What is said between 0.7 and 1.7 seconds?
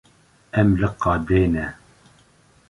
li qadê ne.